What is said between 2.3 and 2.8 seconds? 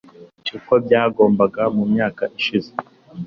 ishize